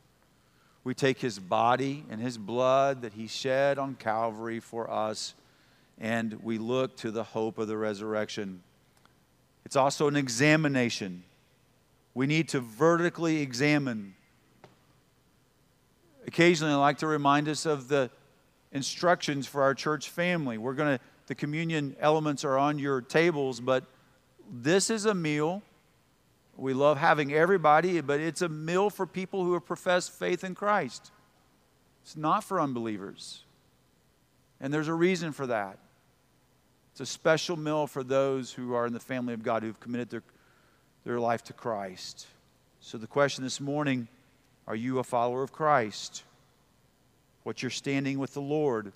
We 0.83 0.93
take 0.93 1.19
his 1.19 1.39
body 1.39 2.05
and 2.09 2.19
his 2.19 2.37
blood 2.37 3.03
that 3.03 3.13
he 3.13 3.27
shed 3.27 3.77
on 3.77 3.95
Calvary 3.95 4.59
for 4.59 4.89
us, 4.91 5.33
and 5.99 6.43
we 6.43 6.57
look 6.57 6.97
to 6.97 7.11
the 7.11 7.23
hope 7.23 7.57
of 7.57 7.67
the 7.67 7.77
resurrection. 7.77 8.63
It's 9.65 9.75
also 9.75 10.07
an 10.07 10.15
examination. 10.15 11.23
We 12.13 12.27
need 12.27 12.49
to 12.49 12.59
vertically 12.59 13.41
examine 13.41 14.15
Occasionally, 16.27 16.73
I 16.73 16.77
like 16.77 16.99
to 16.99 17.07
remind 17.07 17.49
us 17.49 17.65
of 17.65 17.87
the 17.87 18.09
instructions 18.71 19.45
for 19.45 19.61
our 19.61 19.73
church 19.73 20.09
family. 20.09 20.57
We're 20.57 20.73
going 20.73 20.97
to, 20.97 21.03
the 21.27 21.35
communion 21.35 21.95
elements 21.99 22.45
are 22.45 22.57
on 22.57 22.79
your 22.79 23.01
tables, 23.01 23.59
but 23.59 23.83
this 24.51 24.89
is 24.89 25.05
a 25.05 25.13
meal. 25.13 25.61
We 26.55 26.73
love 26.73 26.97
having 26.97 27.33
everybody, 27.33 27.99
but 28.01 28.19
it's 28.19 28.41
a 28.41 28.49
meal 28.49 28.89
for 28.89 29.07
people 29.07 29.43
who 29.43 29.53
have 29.53 29.65
professed 29.65 30.11
faith 30.11 30.43
in 30.43 30.55
Christ. 30.55 31.11
It's 32.03 32.15
not 32.15 32.43
for 32.43 32.59
unbelievers. 32.59 33.43
And 34.61 34.73
there's 34.73 34.87
a 34.87 34.93
reason 34.93 35.31
for 35.31 35.47
that. 35.47 35.79
It's 36.91 37.01
a 37.01 37.05
special 37.05 37.57
meal 37.57 37.87
for 37.87 38.03
those 38.03 38.53
who 38.53 38.73
are 38.75 38.85
in 38.85 38.93
the 38.93 38.99
family 38.99 39.33
of 39.33 39.41
God 39.41 39.63
who've 39.63 39.79
committed 39.79 40.09
their, 40.09 40.23
their 41.05 41.19
life 41.19 41.43
to 41.45 41.53
Christ. 41.53 42.27
So, 42.79 42.97
the 42.97 43.07
question 43.07 43.43
this 43.43 43.59
morning 43.59 44.07
are 44.67 44.75
you 44.75 44.99
a 44.99 45.03
follower 45.03 45.43
of 45.43 45.51
Christ? 45.51 46.23
What's 47.43 47.61
your 47.61 47.71
standing 47.71 48.19
with 48.19 48.33
the 48.33 48.41
Lord? 48.41 48.93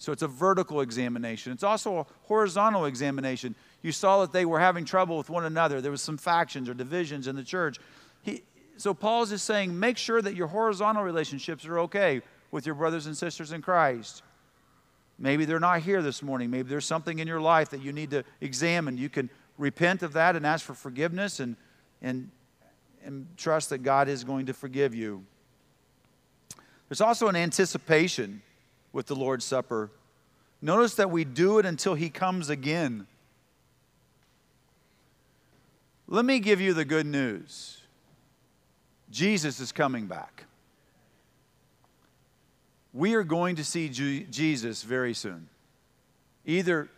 So 0.00 0.12
it's 0.12 0.22
a 0.22 0.28
vertical 0.28 0.80
examination. 0.80 1.52
It's 1.52 1.62
also 1.62 1.98
a 1.98 2.06
horizontal 2.22 2.86
examination. 2.86 3.54
You 3.82 3.92
saw 3.92 4.20
that 4.20 4.32
they 4.32 4.44
were 4.44 4.60
having 4.60 4.84
trouble 4.84 5.16
with 5.16 5.30
one 5.30 5.44
another. 5.44 5.80
There 5.80 5.90
was 5.90 6.02
some 6.02 6.18
factions 6.18 6.68
or 6.68 6.74
divisions 6.74 7.26
in 7.26 7.36
the 7.36 7.42
church. 7.42 7.78
He, 8.22 8.42
so 8.76 8.92
Paul 8.94 9.22
is 9.22 9.30
just 9.30 9.44
saying, 9.44 9.78
make 9.78 9.96
sure 9.96 10.20
that 10.20 10.34
your 10.34 10.48
horizontal 10.48 11.02
relationships 11.02 11.66
are 11.66 11.78
okay 11.80 12.22
with 12.50 12.66
your 12.66 12.74
brothers 12.74 13.06
and 13.06 13.16
sisters 13.16 13.52
in 13.52 13.62
Christ. 13.62 14.22
Maybe 15.18 15.44
they're 15.44 15.60
not 15.60 15.80
here 15.80 16.02
this 16.02 16.22
morning. 16.22 16.50
Maybe 16.50 16.68
there's 16.68 16.86
something 16.86 17.18
in 17.18 17.28
your 17.28 17.40
life 17.40 17.70
that 17.70 17.82
you 17.82 17.92
need 17.92 18.10
to 18.10 18.24
examine. 18.40 18.98
You 18.98 19.08
can 19.08 19.30
repent 19.58 20.02
of 20.02 20.14
that 20.14 20.36
and 20.36 20.46
ask 20.46 20.64
for 20.64 20.74
forgiveness 20.74 21.40
and, 21.40 21.56
and 22.00 22.30
and 23.04 23.26
trust 23.36 23.70
that 23.70 23.78
God 23.78 24.08
is 24.08 24.24
going 24.24 24.46
to 24.46 24.54
forgive 24.54 24.94
you. 24.94 25.24
There's 26.88 27.00
also 27.00 27.28
an 27.28 27.36
anticipation 27.36 28.42
with 28.92 29.06
the 29.06 29.14
Lord's 29.14 29.44
Supper. 29.44 29.90
Notice 30.60 30.94
that 30.96 31.10
we 31.10 31.24
do 31.24 31.58
it 31.58 31.66
until 31.66 31.94
He 31.94 32.10
comes 32.10 32.50
again. 32.50 33.06
Let 36.12 36.24
me 36.24 36.40
give 36.40 36.60
you 36.60 36.74
the 36.74 36.84
good 36.84 37.06
news 37.06 37.78
Jesus 39.10 39.60
is 39.60 39.72
coming 39.72 40.06
back. 40.06 40.44
We 42.92 43.14
are 43.14 43.22
going 43.22 43.56
to 43.56 43.64
see 43.64 43.88
Jesus 43.88 44.82
very 44.82 45.14
soon. 45.14 45.48
Either, 46.44 46.88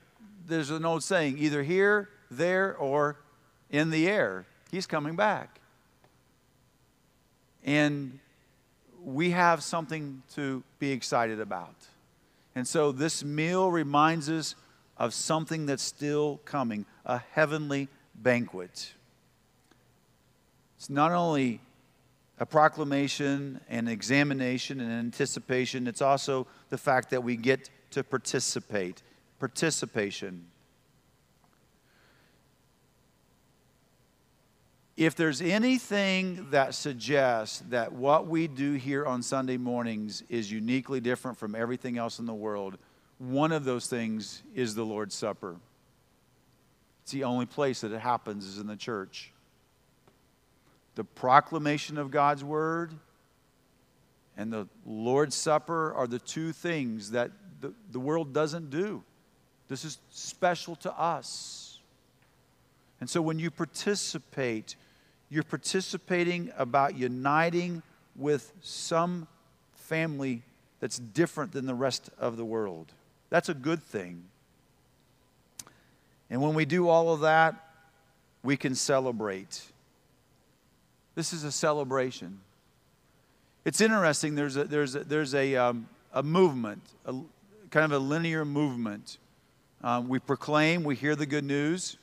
there's 0.47 0.71
an 0.71 0.87
old 0.87 1.03
saying, 1.03 1.37
either 1.39 1.63
here, 1.63 2.09
there, 2.31 2.75
or 2.77 3.19
in 3.71 3.91
the 3.91 4.09
air. 4.09 4.47
He's 4.71 4.87
coming 4.87 5.15
back. 5.15 5.61
And 7.65 8.19
we 9.05 9.31
have 9.31 9.63
something 9.63 10.23
to 10.35 10.63
be 10.79 10.91
excited 10.93 11.39
about. 11.39 11.75
And 12.55 12.67
so 12.67 12.93
this 12.93 13.23
meal 13.23 13.71
reminds 13.71 14.31
us 14.31 14.55
of 14.97 15.13
something 15.13 15.67
that's 15.67 15.83
still 15.83 16.41
coming 16.47 16.87
a 17.05 17.19
heavenly 17.33 17.89
banquet. 18.15 18.95
It's 20.83 20.91
not 20.91 21.13
only 21.13 21.61
a 22.41 22.45
proclamation 22.45 23.61
and 23.69 23.89
examination 23.89 24.81
and 24.81 24.91
anticipation, 24.91 25.87
it's 25.87 26.03
also 26.03 26.49
the 26.71 26.77
fact 26.77 27.11
that 27.11 27.23
we 27.23 27.37
get 27.37 27.71
to 27.93 28.03
participate. 28.03 29.01
Participation. 29.39 30.47
if 34.97 35.15
there's 35.15 35.41
anything 35.41 36.49
that 36.51 36.75
suggests 36.75 37.61
that 37.71 37.93
what 37.93 38.27
we 38.27 38.49
do 38.49 38.73
here 38.73 39.07
on 39.07 39.23
Sunday 39.23 39.57
mornings 39.57 40.25
is 40.29 40.51
uniquely 40.51 40.99
different 40.99 41.39
from 41.39 41.55
everything 41.55 41.97
else 41.97 42.19
in 42.19 42.27
the 42.27 42.35
world, 42.35 42.77
one 43.19 43.53
of 43.53 43.65
those 43.65 43.87
things 43.87 44.43
is 44.53 44.75
the 44.75 44.85
Lord's 44.85 45.15
Supper. 45.15 45.57
It's 47.03 47.13
the 47.13 47.23
only 47.23 47.47
place 47.47 47.83
that 47.83 47.93
it 47.93 48.01
happens 48.01 48.47
is 48.47 48.59
in 48.59 48.67
the 48.67 48.77
church. 48.77 49.32
The 50.95 51.05
proclamation 51.05 51.99
of 51.99 52.11
God's 52.11 52.45
word 52.45 52.93
and 54.37 54.53
the 54.53 54.69
Lord's 54.87 55.35
Supper 55.35 55.93
are 55.95 56.07
the 56.07 56.19
two 56.19 56.53
things 56.53 57.11
that 57.13 57.31
the, 57.61 57.73
the 57.91 58.01
world 58.01 58.33
doesn't 58.33 58.71
do. 58.71 59.03
This 59.69 59.85
is 59.85 59.99
special 60.11 60.77
to 60.77 60.93
us. 60.99 61.79
And 63.01 63.09
so 63.09 63.23
when 63.23 63.39
you 63.39 63.51
participate, 63.51 64.77
you're 65.31 65.43
participating 65.43 66.53
about 66.57 66.97
uniting 66.97 67.83
with 68.15 68.53
some 68.61 69.27
family 69.75 70.43
that's 70.81 70.99
different 70.99 71.53
than 71.53 71.67
the 71.67 71.75
rest 71.75 72.11
of 72.19 72.37
the 72.37 72.45
world. 72.45 72.93
That's 73.31 73.49
a 73.49 73.55
good 73.55 73.83
thing. 73.83 74.25
And 76.29 76.43
when 76.43 76.55
we 76.55 76.65
do 76.65 76.89
all 76.89 77.13
of 77.13 77.21
that, 77.21 77.55
we 78.43 78.57
can 78.57 78.75
celebrate. 78.75 79.63
This 81.15 81.33
is 81.33 81.45
a 81.45 81.53
celebration. 81.53 82.41
It's 83.65 83.81
interesting, 83.81 84.35
there's 84.35 84.57
a, 84.57 84.65
there's 84.65 84.95
a, 84.95 85.05
there's 85.05 85.35
a, 85.35 85.57
um, 85.57 85.89
a 86.13 86.23
movement, 86.23 86.83
a, 87.05 87.15
kind 87.71 87.85
of 87.85 87.93
a 87.93 87.99
linear 87.99 88.45
movement. 88.45 89.19
Um, 89.85 90.09
we 90.09 90.19
proclaim, 90.19 90.85
we 90.85 90.97
hear 90.97 91.15
the 91.15 91.27
good 91.27 91.45
news. 91.45 91.97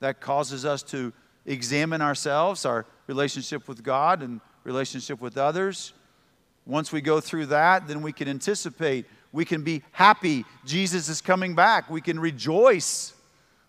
That 0.00 0.20
causes 0.20 0.64
us 0.64 0.82
to 0.84 1.12
examine 1.44 2.02
ourselves, 2.02 2.64
our 2.64 2.86
relationship 3.06 3.66
with 3.66 3.82
God 3.82 4.22
and 4.22 4.40
relationship 4.62 5.20
with 5.20 5.38
others. 5.38 5.92
Once 6.66 6.92
we 6.92 7.00
go 7.00 7.20
through 7.20 7.46
that, 7.46 7.88
then 7.88 8.02
we 8.02 8.12
can 8.12 8.28
anticipate. 8.28 9.06
We 9.32 9.44
can 9.44 9.62
be 9.62 9.82
happy. 9.92 10.44
Jesus 10.64 11.08
is 11.08 11.20
coming 11.20 11.54
back. 11.54 11.90
We 11.90 12.00
can 12.00 12.20
rejoice. 12.20 13.14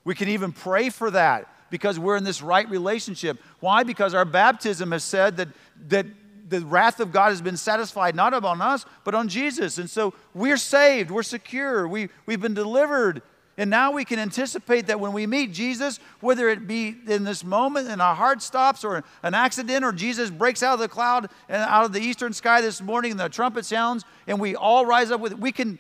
We 0.04 0.16
can 0.16 0.30
even 0.30 0.52
pray 0.52 0.90
for 0.90 1.12
that 1.12 1.48
because 1.70 2.00
we're 2.00 2.18
in 2.18 2.24
this 2.24 2.42
right 2.42 2.70
relationship. 2.70 3.40
Why? 3.60 3.84
Because 3.84 4.14
our 4.14 4.26
baptism 4.26 4.92
has 4.92 5.04
said 5.04 5.38
that, 5.38 5.50
that 5.88 6.06
the 6.50 6.62
wrath 6.62 7.00
of 7.00 7.12
God 7.12 7.30
has 7.30 7.42
been 7.42 7.58
satisfied 7.58 8.16
not 8.16 8.34
on 8.34 8.62
us, 8.62 8.86
but 9.04 9.14
on 9.16 9.28
Jesus. 9.28 9.78
And 9.78 9.90
so 9.90 10.14
we're 10.34 10.58
saved, 10.58 11.12
we're 11.12 11.24
secure, 11.24 11.88
we, 11.88 12.10
we've 12.26 12.42
been 12.42 12.54
delivered. 12.54 13.22
And 13.60 13.72
now 13.72 13.92
we 13.92 14.06
can 14.06 14.20
anticipate 14.20 14.86
that 14.86 15.00
when 15.00 15.14
we 15.14 15.26
meet 15.26 15.52
Jesus, 15.52 16.00
whether 16.20 16.48
it 16.48 16.68
be 16.68 16.96
in 17.08 17.24
this 17.24 17.44
moment 17.44 17.90
and 17.90 18.02
our 18.02 18.14
heart 18.14 18.44
stops 18.44 18.84
or 18.84 19.04
an 19.24 19.34
accident 19.34 19.84
or 19.84 19.92
Jesus 19.92 20.30
breaks 20.30 20.62
out 20.62 20.76
of 20.76 20.80
the 20.80 20.88
cloud 20.88 21.30
and 21.50 21.64
out 21.64 21.84
of 21.84 21.92
the 21.92 22.00
eastern 22.00 22.34
sky 22.34 22.62
this 22.62 22.82
morning 22.82 23.12
and 23.12 23.20
the 23.20 23.30
trumpet 23.30 23.66
sounds 23.66 24.06
and 24.28 24.40
we 24.40 24.56
all 24.56 24.86
rise 24.86 25.10
up 25.10 25.20
with 25.20 25.32
it, 25.32 25.40
we 25.40 25.52
can, 25.52 25.80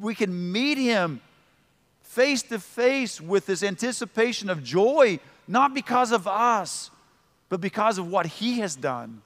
we 0.00 0.14
can 0.14 0.52
meet 0.52 0.78
him 0.78 1.20
face 2.18 2.42
to 2.42 2.58
face 2.58 3.20
with 3.20 3.46
this 3.46 3.62
anticipation 3.62 4.50
of 4.50 4.64
joy, 4.64 5.20
not 5.46 5.72
because 5.72 6.10
of 6.10 6.26
us, 6.26 6.90
but 7.48 7.60
because 7.60 7.96
of 7.96 8.08
what 8.08 8.26
he 8.26 8.58
has 8.58 8.74
done. 8.74 9.22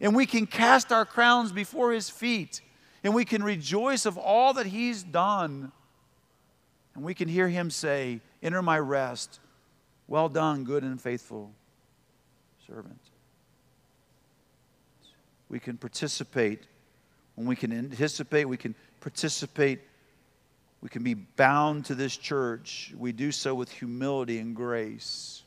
And 0.00 0.14
we 0.14 0.26
can 0.26 0.46
cast 0.46 0.92
our 0.92 1.04
crowns 1.04 1.50
before 1.50 1.90
his 1.90 2.08
feet 2.08 2.60
and 3.02 3.16
we 3.16 3.24
can 3.24 3.42
rejoice 3.42 4.06
of 4.06 4.16
all 4.16 4.54
that 4.54 4.66
he's 4.66 5.02
done. 5.02 5.72
And 6.94 7.02
we 7.02 7.14
can 7.14 7.26
hear 7.26 7.48
him 7.48 7.68
say, 7.68 8.20
Enter 8.44 8.62
my 8.62 8.78
rest. 8.78 9.40
Well 10.06 10.28
done, 10.28 10.62
good 10.62 10.84
and 10.84 11.00
faithful 11.00 11.50
servant. 12.64 13.00
We 15.48 15.58
can 15.58 15.76
participate. 15.76 16.62
When 17.34 17.48
we 17.48 17.56
can 17.56 17.72
anticipate, 17.72 18.44
we 18.44 18.56
can 18.56 18.76
participate. 19.00 19.80
We 20.80 20.88
can 20.88 21.02
be 21.02 21.14
bound 21.14 21.84
to 21.86 21.94
this 21.94 22.16
church. 22.16 22.94
We 22.96 23.12
do 23.12 23.32
so 23.32 23.54
with 23.54 23.70
humility 23.70 24.38
and 24.38 24.56
grace. 24.56 25.42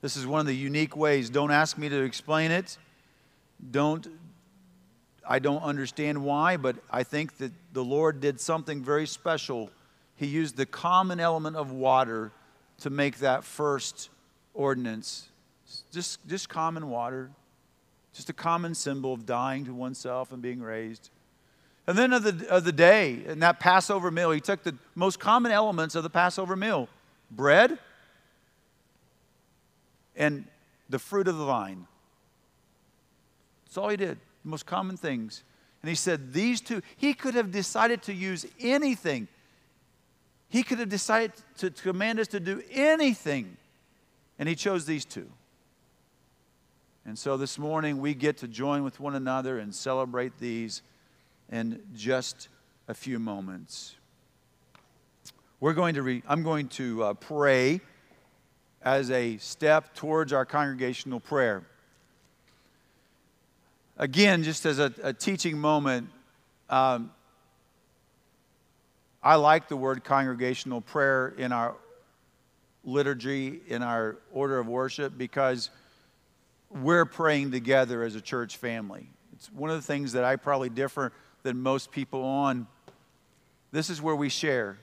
This 0.00 0.16
is 0.16 0.26
one 0.26 0.40
of 0.40 0.46
the 0.46 0.56
unique 0.56 0.96
ways. 0.96 1.30
Don't 1.30 1.50
ask 1.50 1.78
me 1.78 1.88
to 1.88 2.02
explain 2.02 2.50
it. 2.50 2.76
Don't 3.70 4.06
I 5.26 5.38
don't 5.38 5.62
understand 5.62 6.22
why, 6.22 6.56
but 6.56 6.76
I 6.90 7.02
think 7.02 7.38
that 7.38 7.52
the 7.72 7.84
Lord 7.84 8.20
did 8.20 8.40
something 8.40 8.82
very 8.82 9.06
special. 9.06 9.70
He 10.16 10.26
used 10.26 10.56
the 10.56 10.66
common 10.66 11.18
element 11.18 11.56
of 11.56 11.72
water 11.72 12.30
to 12.80 12.90
make 12.90 13.18
that 13.18 13.44
first 13.44 14.10
ordinance. 14.52 15.28
Just, 15.92 16.26
just 16.28 16.48
common 16.48 16.90
water, 16.90 17.30
just 18.12 18.28
a 18.28 18.34
common 18.34 18.74
symbol 18.74 19.14
of 19.14 19.24
dying 19.24 19.64
to 19.64 19.74
oneself 19.74 20.32
and 20.32 20.42
being 20.42 20.60
raised. 20.60 21.10
And 21.86 21.98
then 21.98 22.12
of 22.12 22.22
the, 22.22 22.48
of 22.48 22.64
the 22.64 22.72
day, 22.72 23.22
in 23.26 23.40
that 23.40 23.60
Passover 23.60 24.10
meal, 24.10 24.30
he 24.30 24.40
took 24.40 24.62
the 24.62 24.74
most 24.94 25.20
common 25.20 25.52
elements 25.52 25.94
of 25.94 26.02
the 26.02 26.10
Passover 26.10 26.56
meal 26.56 26.88
bread 27.30 27.78
and 30.16 30.44
the 30.88 30.98
fruit 30.98 31.28
of 31.28 31.36
the 31.36 31.44
vine. 31.44 31.86
That's 33.64 33.76
all 33.76 33.88
he 33.88 33.96
did 33.96 34.18
the 34.44 34.50
most 34.50 34.66
common 34.66 34.96
things. 34.96 35.42
And 35.82 35.88
he 35.88 35.94
said, 35.94 36.32
These 36.32 36.60
two, 36.60 36.80
he 36.96 37.12
could 37.12 37.34
have 37.34 37.50
decided 37.50 38.02
to 38.02 38.14
use 38.14 38.46
anything. 38.60 39.26
He 40.48 40.62
could 40.62 40.78
have 40.78 40.88
decided 40.88 41.32
to, 41.58 41.70
to 41.70 41.82
command 41.82 42.20
us 42.20 42.28
to 42.28 42.40
do 42.40 42.62
anything. 42.70 43.56
And 44.38 44.48
he 44.48 44.54
chose 44.54 44.86
these 44.86 45.04
two. 45.04 45.28
And 47.06 47.18
so 47.18 47.36
this 47.36 47.58
morning 47.58 47.98
we 47.98 48.14
get 48.14 48.38
to 48.38 48.48
join 48.48 48.82
with 48.82 49.00
one 49.00 49.14
another 49.14 49.58
and 49.58 49.74
celebrate 49.74 50.38
these 50.38 50.82
in 51.50 51.82
just 51.94 52.48
a 52.88 52.94
few 52.94 53.18
moments. 53.18 53.96
We're 55.60 55.74
going 55.74 55.94
to 55.94 56.02
re- 56.02 56.22
I'm 56.28 56.42
going 56.42 56.68
to 56.68 57.02
uh, 57.02 57.14
pray 57.14 57.80
as 58.82 59.10
a 59.10 59.38
step 59.38 59.94
towards 59.94 60.32
our 60.32 60.44
congregational 60.44 61.20
prayer 61.20 61.64
again, 63.96 64.42
just 64.42 64.66
as 64.66 64.78
a, 64.78 64.92
a 65.02 65.12
teaching 65.12 65.58
moment, 65.58 66.08
um, 66.68 67.10
I 69.22 69.36
like 69.36 69.68
the 69.68 69.76
word 69.76 70.04
congregational 70.04 70.80
prayer 70.80 71.28
in 71.38 71.52
our 71.52 71.76
liturgy, 72.84 73.60
in 73.68 73.82
our 73.82 74.16
order 74.32 74.58
of 74.58 74.66
worship, 74.66 75.16
because 75.16 75.70
we're 76.70 77.06
praying 77.06 77.50
together 77.52 78.02
as 78.02 78.14
a 78.14 78.20
church 78.20 78.56
family. 78.56 79.08
It's 79.32 79.50
one 79.52 79.70
of 79.70 79.76
the 79.76 79.82
things 79.82 80.12
that 80.12 80.24
I 80.24 80.36
probably 80.36 80.68
differ 80.68 81.12
than 81.44 81.60
most 81.60 81.92
people 81.92 82.24
on. 82.24 82.66
This 83.70 83.90
is 83.90 84.00
where 84.00 84.16
we 84.16 84.30
share 84.30 84.78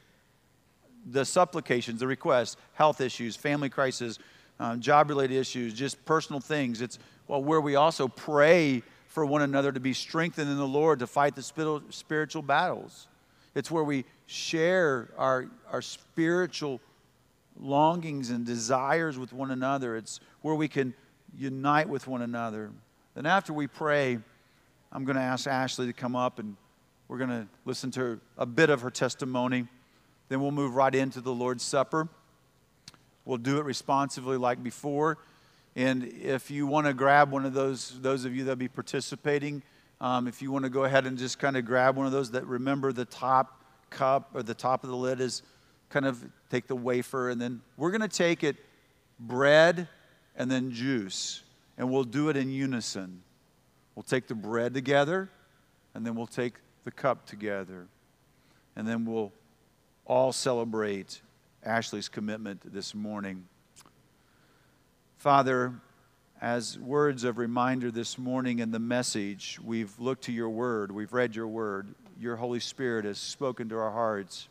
the 1.09 1.25
supplications, 1.25 1.99
the 1.99 2.07
requests, 2.07 2.55
health 2.73 3.01
issues, 3.01 3.35
family 3.35 3.67
crisis, 3.67 4.19
um, 4.59 4.79
job 4.79 5.09
related 5.09 5.35
issues, 5.35 5.73
just 5.73 6.03
personal 6.05 6.39
things. 6.39 6.81
It's 6.81 6.99
well, 7.27 7.43
where 7.43 7.61
we 7.61 7.75
also 7.75 8.07
pray 8.07 8.83
for 9.07 9.25
one 9.25 9.41
another 9.41 9.71
to 9.71 9.79
be 9.79 9.93
strengthened 9.93 10.51
in 10.51 10.57
the 10.57 10.67
Lord 10.67 10.99
to 10.99 11.07
fight 11.07 11.35
the 11.35 11.41
spiritual 11.89 12.41
battles. 12.43 13.07
It's 13.55 13.71
where 13.71 13.83
we 13.83 14.05
share 14.27 15.09
our, 15.17 15.47
our 15.71 15.81
spiritual 15.81 16.79
longings 17.59 18.29
and 18.29 18.45
desires 18.45 19.17
with 19.17 19.33
one 19.33 19.49
another. 19.49 19.97
It's 19.97 20.19
where 20.43 20.55
we 20.55 20.67
can 20.67 20.93
unite 21.35 21.89
with 21.89 22.07
one 22.07 22.21
another. 22.21 22.69
Then, 23.15 23.25
after 23.25 23.51
we 23.51 23.65
pray, 23.65 24.19
I'm 24.91 25.05
going 25.05 25.15
to 25.15 25.21
ask 25.21 25.47
Ashley 25.47 25.87
to 25.87 25.93
come 25.93 26.15
up 26.15 26.37
and 26.37 26.57
we're 27.07 27.17
going 27.17 27.29
to 27.29 27.47
listen 27.65 27.91
to 27.91 28.19
a 28.37 28.45
bit 28.45 28.69
of 28.69 28.81
her 28.81 28.89
testimony. 28.89 29.67
Then 30.27 30.41
we'll 30.41 30.51
move 30.51 30.75
right 30.75 30.93
into 30.93 31.21
the 31.21 31.33
Lord's 31.33 31.63
Supper. 31.63 32.09
We'll 33.23 33.37
do 33.37 33.57
it 33.57 33.65
responsively 33.65 34.37
like 34.37 34.61
before. 34.61 35.17
And 35.75 36.03
if 36.03 36.51
you 36.51 36.67
want 36.67 36.87
to 36.87 36.93
grab 36.93 37.31
one 37.31 37.45
of 37.45 37.53
those, 37.53 38.01
those 38.01 38.25
of 38.25 38.35
you 38.35 38.43
that'll 38.43 38.57
be 38.57 38.67
participating, 38.67 39.63
um, 40.01 40.27
if 40.27 40.41
you 40.41 40.51
want 40.51 40.65
to 40.65 40.69
go 40.69 40.83
ahead 40.83 41.05
and 41.05 41.17
just 41.17 41.39
kind 41.39 41.55
of 41.55 41.65
grab 41.65 41.95
one 41.95 42.05
of 42.05 42.11
those 42.11 42.31
that 42.31 42.45
remember 42.45 42.91
the 42.91 43.05
top 43.05 43.61
cup 43.89 44.31
or 44.33 44.43
the 44.43 44.53
top 44.53 44.83
of 44.83 44.89
the 44.89 44.95
lid 44.95 45.21
is 45.21 45.41
kind 45.89 46.05
of 46.05 46.21
take 46.49 46.67
the 46.67 46.75
wafer 46.75 47.29
and 47.29 47.39
then 47.39 47.61
we're 47.77 47.91
going 47.91 48.01
to 48.01 48.07
take 48.07 48.43
it 48.43 48.55
bread 49.19 49.87
and 50.35 50.49
then 50.49 50.71
juice 50.71 51.43
and 51.77 51.89
we'll 51.89 52.03
do 52.03 52.29
it 52.29 52.35
in 52.35 52.49
unison. 52.49 53.21
We'll 54.01 54.19
take 54.19 54.25
the 54.25 54.33
bread 54.33 54.73
together 54.73 55.29
and 55.93 56.03
then 56.03 56.15
we'll 56.15 56.25
take 56.25 56.55
the 56.85 56.91
cup 56.91 57.27
together 57.27 57.85
and 58.75 58.87
then 58.87 59.05
we'll 59.05 59.31
all 60.07 60.33
celebrate 60.33 61.21
Ashley's 61.63 62.09
commitment 62.09 62.73
this 62.73 62.95
morning. 62.95 63.45
Father, 65.17 65.75
as 66.41 66.79
words 66.79 67.23
of 67.23 67.37
reminder 67.37 67.91
this 67.91 68.17
morning 68.17 68.57
in 68.57 68.71
the 68.71 68.79
message, 68.79 69.59
we've 69.63 69.93
looked 69.99 70.23
to 70.23 70.31
your 70.31 70.49
word, 70.49 70.91
we've 70.91 71.13
read 71.13 71.35
your 71.35 71.47
word, 71.47 71.93
your 72.19 72.37
Holy 72.37 72.59
Spirit 72.59 73.05
has 73.05 73.19
spoken 73.19 73.69
to 73.69 73.77
our 73.77 73.91
hearts. 73.91 74.47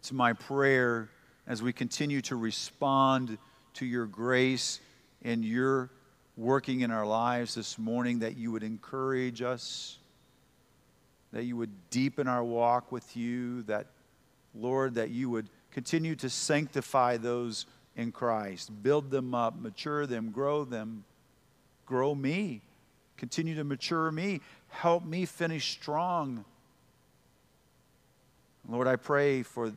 It's 0.00 0.12
my 0.12 0.34
prayer 0.34 1.08
as 1.46 1.62
we 1.62 1.72
continue 1.72 2.20
to 2.20 2.36
respond 2.36 3.38
to 3.72 3.86
your 3.86 4.04
grace 4.04 4.80
and 5.22 5.42
your 5.42 5.88
working 6.36 6.80
in 6.80 6.90
our 6.90 7.06
lives 7.06 7.54
this 7.54 7.78
morning, 7.78 8.20
that 8.20 8.36
you 8.36 8.50
would 8.52 8.62
encourage 8.62 9.42
us, 9.42 9.98
that 11.32 11.44
you 11.44 11.56
would 11.56 11.70
deepen 11.90 12.26
our 12.26 12.42
walk 12.42 12.90
with 12.90 13.16
you, 13.16 13.62
that, 13.62 13.86
Lord, 14.54 14.94
that 14.94 15.10
you 15.10 15.30
would 15.30 15.48
continue 15.70 16.14
to 16.16 16.28
sanctify 16.28 17.16
those 17.16 17.66
in 17.96 18.10
Christ, 18.10 18.70
build 18.82 19.10
them 19.10 19.34
up, 19.34 19.60
mature 19.60 20.06
them, 20.06 20.30
grow 20.30 20.64
them, 20.64 21.04
grow 21.86 22.14
me, 22.14 22.60
continue 23.16 23.54
to 23.54 23.64
mature 23.64 24.10
me, 24.10 24.40
help 24.68 25.04
me 25.04 25.24
finish 25.26 25.72
strong. 25.72 26.44
Lord, 28.68 28.88
I 28.88 28.96
pray 28.96 29.42
for 29.42 29.72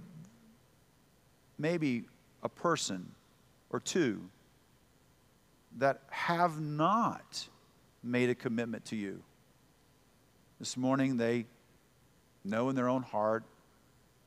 maybe 1.59 2.05
a 2.41 2.49
person 2.49 3.11
or 3.69 3.79
two 3.79 4.21
that 5.77 6.01
have 6.09 6.59
not 6.59 7.47
made 8.03 8.29
a 8.29 8.35
commitment 8.35 8.85
to 8.85 8.95
you. 8.95 9.21
This 10.59 10.77
morning, 10.77 11.17
they 11.17 11.45
know 12.43 12.69
in 12.69 12.75
their 12.75 12.89
own 12.89 13.03
heart 13.03 13.43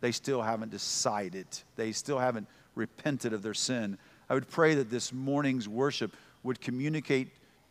they 0.01 0.13
still 0.13 0.43
haven't 0.43 0.71
decided, 0.71 1.47
they 1.77 1.93
still 1.93 2.19
haven't 2.19 2.47
repented 2.75 3.33
of 3.33 3.43
their 3.43 3.55
sin. 3.55 3.99
I 4.29 4.35
would 4.35 4.49
pray 4.49 4.75
that 4.77 4.91
this 4.91 5.13
morning's 5.13 5.69
worship 5.69 6.17
would 6.43 6.61
communicate 6.61 7.29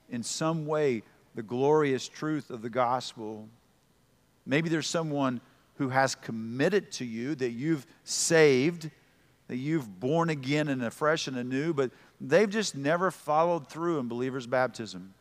in 0.09 0.23
some 0.23 0.65
way 0.65 1.03
the 1.35 1.41
glorious 1.41 2.07
truth 2.07 2.49
of 2.49 2.61
the 2.61 2.69
gospel. 2.69 3.47
Maybe 4.45 4.69
there's 4.69 4.87
someone 4.87 5.41
who 5.75 5.89
has 5.89 6.13
committed 6.15 6.91
to 6.93 7.05
you 7.05 7.35
that 7.35 7.51
you've 7.51 7.87
saved, 8.03 8.91
that 9.47 9.57
you've 9.57 9.99
born 9.99 10.29
again 10.29 10.67
and 10.67 10.83
afresh 10.83 11.27
and 11.27 11.37
anew, 11.37 11.73
but 11.73 11.91
they've 12.21 12.49
just 12.49 12.75
never 12.75 13.11
followed 13.11 13.67
through 13.67 13.99
in 13.99 14.07
believer's 14.07 14.47
baptism. 14.47 15.13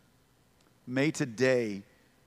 May 0.87 1.11
today 1.11 1.83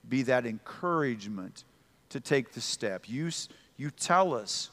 be 0.08 0.22
that 0.22 0.46
encouragement 0.46 1.64
to 2.10 2.20
take 2.20 2.52
the 2.52 2.60
step. 2.60 3.08
You, 3.08 3.30
you 3.76 3.90
tell 3.90 4.34
us 4.34 4.70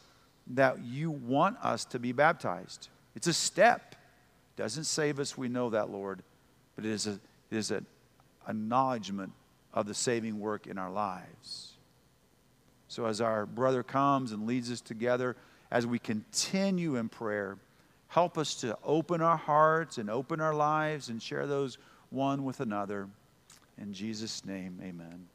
that 0.48 0.80
you 0.84 1.12
want 1.12 1.58
us 1.64 1.86
to 1.86 2.00
be 2.00 2.12
baptized. 2.12 2.90
It's 3.16 3.28
a 3.28 3.34
step. 3.34 3.96
Doesn't 4.56 4.86
save 4.86 5.20
us, 5.20 5.38
we 5.38 5.48
know 5.48 5.70
that, 5.70 5.90
Lord, 5.90 6.22
but 6.76 6.86
it 6.86 6.92
is, 6.92 7.08
a, 7.08 7.12
it 7.52 7.58
is 7.58 7.72
an 7.72 7.86
acknowledgement 8.48 9.32
of 9.74 9.88
the 9.88 9.94
saving 9.94 10.40
work 10.40 10.68
in 10.68 10.78
our 10.78 10.92
lives. 10.92 11.74
So, 12.88 13.06
as 13.06 13.22
our 13.22 13.46
brother 13.46 13.84
comes 13.84 14.32
and 14.32 14.48
leads 14.48 14.72
us 14.72 14.82
together, 14.82 15.36
as 15.72 15.86
we 15.86 16.00
continue 16.00 16.96
in 16.96 17.08
prayer, 17.08 17.58
help 18.10 18.38
us 18.38 18.56
to 18.56 18.78
open 18.84 19.22
our 19.22 19.38
hearts 19.38 19.98
and 19.98 20.10
open 20.10 20.42
our 20.42 20.54
lives 20.54 21.10
and 21.10 21.22
share 21.22 21.48
those 21.48 21.78
one 22.10 22.44
with 22.44 22.60
another. 22.60 23.08
In 23.78 23.94
Jesus' 23.94 24.44
name, 24.46 24.80
amen. 24.84 25.28